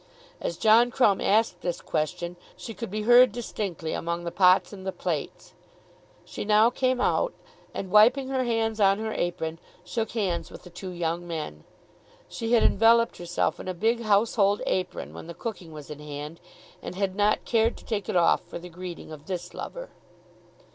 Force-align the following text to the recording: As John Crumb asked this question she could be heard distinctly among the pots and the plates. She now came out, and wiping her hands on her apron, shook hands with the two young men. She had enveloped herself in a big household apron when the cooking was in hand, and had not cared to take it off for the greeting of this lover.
As 0.39 0.57
John 0.57 0.89
Crumb 0.89 1.21
asked 1.21 1.61
this 1.61 1.79
question 1.79 2.35
she 2.57 2.73
could 2.73 2.89
be 2.89 3.03
heard 3.03 3.31
distinctly 3.31 3.93
among 3.93 4.23
the 4.23 4.31
pots 4.31 4.73
and 4.73 4.83
the 4.83 4.91
plates. 4.91 5.53
She 6.25 6.43
now 6.43 6.71
came 6.71 6.99
out, 6.99 7.33
and 7.71 7.91
wiping 7.91 8.29
her 8.29 8.43
hands 8.43 8.79
on 8.79 8.97
her 8.97 9.13
apron, 9.13 9.59
shook 9.85 10.13
hands 10.13 10.49
with 10.49 10.63
the 10.63 10.71
two 10.71 10.89
young 10.89 11.27
men. 11.27 11.65
She 12.27 12.53
had 12.53 12.63
enveloped 12.63 13.17
herself 13.17 13.59
in 13.59 13.67
a 13.67 13.75
big 13.75 14.01
household 14.01 14.63
apron 14.65 15.13
when 15.13 15.27
the 15.27 15.35
cooking 15.35 15.71
was 15.71 15.91
in 15.91 15.99
hand, 15.99 16.39
and 16.81 16.95
had 16.95 17.15
not 17.15 17.45
cared 17.45 17.77
to 17.77 17.85
take 17.85 18.09
it 18.09 18.15
off 18.15 18.41
for 18.47 18.57
the 18.57 18.69
greeting 18.69 19.11
of 19.11 19.27
this 19.27 19.53
lover. 19.53 19.91